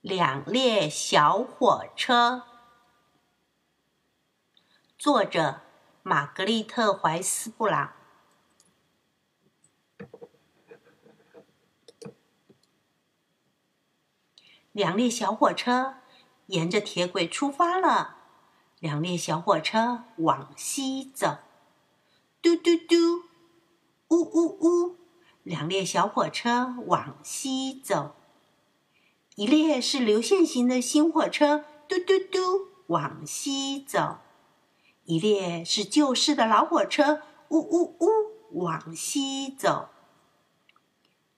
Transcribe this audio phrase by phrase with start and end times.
[0.00, 2.44] 两列小火车，
[4.96, 5.62] 作者
[6.04, 7.94] 玛格丽特·怀斯·布朗。
[14.70, 15.96] 两列小火车
[16.46, 18.18] 沿着铁轨出发了。
[18.78, 21.38] 两列小火车往西走，
[22.40, 23.24] 嘟嘟嘟，
[24.10, 24.96] 呜呜呜。
[25.42, 28.14] 两列小火车往西走。
[29.38, 32.40] 一列是流线型的新火车，嘟嘟嘟
[32.88, 34.18] 往西走；
[35.04, 39.90] 一列是旧式的老火车，呜呜呜往西走。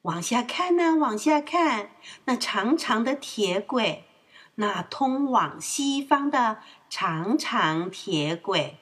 [0.00, 1.90] 往下看呢，往下看，
[2.24, 4.06] 那长长的铁轨，
[4.54, 8.78] 那通往西方的长长铁轨。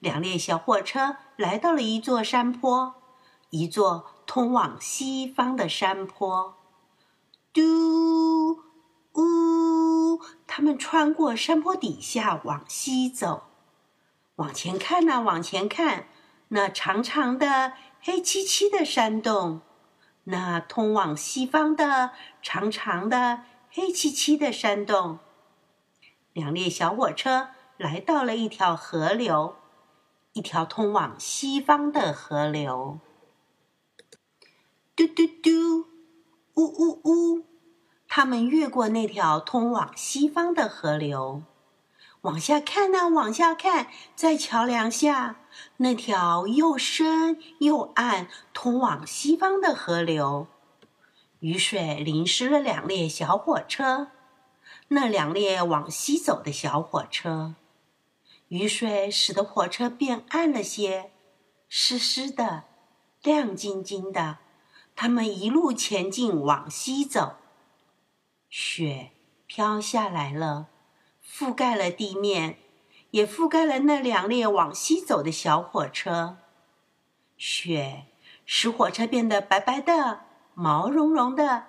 [0.00, 2.94] 两列小火车来到了一座山坡，
[3.50, 6.56] 一座通往西方的山坡。
[7.52, 8.58] 嘟
[9.12, 13.50] 呜，他他们穿过山坡底下往西走，
[14.36, 16.08] 往前看呐，往前看，
[16.48, 19.60] 那长长的黑漆漆的山洞，
[20.24, 25.18] 那通往西方的长长的黑漆漆的山洞。
[26.32, 29.56] 两列小火车来到了一条河流，
[30.32, 33.00] 一条通往西方的河流。
[34.96, 35.90] 嘟嘟嘟。
[36.54, 37.44] 呜呜呜！
[38.16, 41.42] 他们越过那条通往西方的河流，
[42.20, 45.40] 往下看呢，往下看，在桥梁下，
[45.78, 50.46] 那条又深又暗、通往西方的河流，
[51.40, 54.12] 雨水淋湿了两列小火车。
[54.86, 57.56] 那两列往西走的小火车，
[58.46, 61.10] 雨水使得火车变暗了些，
[61.68, 62.62] 湿湿的，
[63.24, 64.38] 亮晶晶的。
[64.94, 67.38] 他们一路前进，往西走。
[68.56, 69.10] 雪
[69.48, 70.68] 飘下来了，
[71.28, 72.60] 覆盖了地面，
[73.10, 76.36] 也覆盖了那两列往西走的小火车。
[77.36, 78.04] 雪
[78.46, 80.20] 使火车变得白白的、
[80.54, 81.64] 毛茸茸的。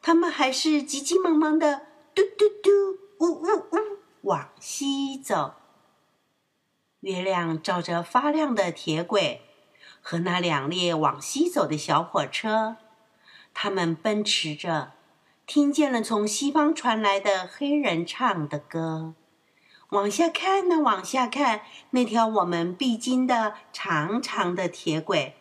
[0.00, 1.82] 他们还是急急忙忙的，
[2.14, 2.70] 嘟嘟嘟，
[3.18, 5.52] 呜呜呜，往西走。
[7.00, 9.42] 月亮照着发亮的铁轨。
[10.00, 12.78] 和那两列往西走的小火车，
[13.52, 14.92] 他们奔驰着，
[15.46, 19.14] 听见了从西方传来的黑人唱的歌。
[19.90, 25.36] 往下看呢，往下看，那条我们必经的长长的铁轨，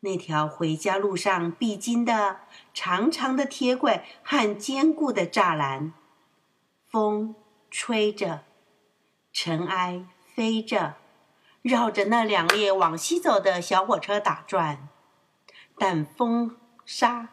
[0.00, 2.40] 那条回家路上必经的
[2.72, 5.92] 长长的铁轨和坚固的栅栏。
[6.88, 7.34] 风
[7.70, 8.44] 吹着，
[9.32, 10.94] 尘埃飞着。
[11.60, 14.88] 绕着那两列往西走的小火车打转，
[15.78, 17.28] 但风沙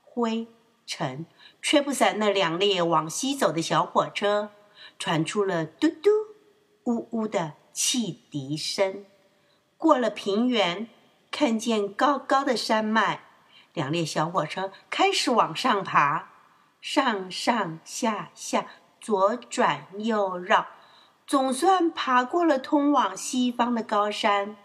[0.00, 0.48] 灰
[0.86, 1.26] 尘
[1.62, 4.50] 吹不散那两列往西走的小火车，
[4.98, 6.10] 传出了嘟嘟
[6.84, 9.04] 呜呜的汽笛声。
[9.76, 10.88] 过了平原，
[11.30, 13.24] 看见高高的山脉，
[13.72, 16.30] 两列小火车开始往上爬，
[16.80, 18.66] 上上下下，
[19.00, 20.66] 左转右绕。
[21.26, 24.58] 总算爬过了通往西方的高山，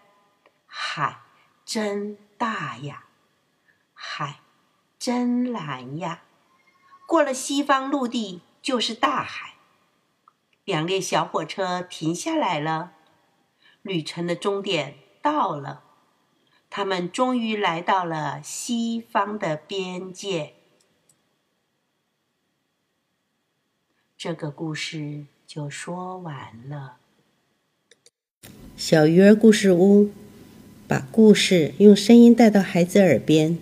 [0.66, 1.22] 海
[1.64, 3.06] 真大呀，
[3.94, 4.42] 海
[5.00, 6.24] 真蓝呀。
[7.08, 9.54] 过了西方陆地就是大海。
[10.66, 12.92] 两列小火车停下来了，
[13.82, 15.82] 旅程的终点到了，
[16.70, 20.54] 他们终于来到了西方的边界。
[24.18, 25.26] 这个故事。
[25.50, 26.98] 就说完了。
[28.78, 30.12] 小鱼儿故事屋，
[30.88, 33.58] 把故事用声音带到孩子耳边。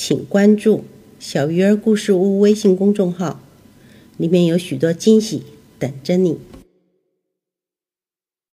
[0.00, 0.84] 请关注
[1.18, 3.40] “小鱼儿故事屋”微信公众号，
[4.16, 5.42] 里面有许多惊喜
[5.76, 6.38] 等着你。